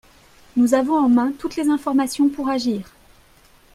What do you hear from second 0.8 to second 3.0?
en main toutes les informations pour agir.